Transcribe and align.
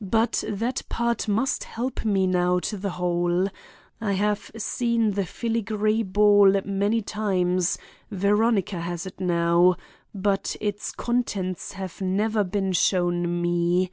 But 0.00 0.44
that 0.48 0.82
part 0.88 1.26
must 1.26 1.64
help 1.64 2.04
me 2.04 2.28
now 2.28 2.60
to 2.60 2.76
the 2.76 2.90
whole. 2.90 3.48
I 4.00 4.12
have 4.12 4.52
seen 4.56 5.10
the 5.10 5.26
filigree 5.26 6.04
ball 6.04 6.54
many 6.64 7.02
times; 7.02 7.76
Veronica 8.08 8.78
has 8.80 9.04
it 9.04 9.18
now. 9.18 9.74
But 10.14 10.54
its 10.60 10.92
contents 10.92 11.72
have 11.72 12.00
never 12.00 12.44
been 12.44 12.70
shown 12.70 13.42
me. 13.42 13.90